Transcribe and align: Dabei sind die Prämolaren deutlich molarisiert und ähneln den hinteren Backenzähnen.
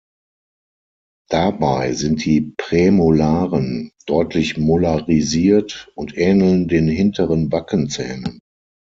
Dabei 1.29 1.93
sind 1.93 2.25
die 2.25 2.55
Prämolaren 2.57 3.91
deutlich 4.07 4.57
molarisiert 4.57 5.91
und 5.93 6.17
ähneln 6.17 6.67
den 6.67 6.87
hinteren 6.87 7.49
Backenzähnen. 7.49 8.39